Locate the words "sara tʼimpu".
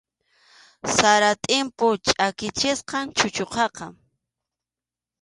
0.95-1.87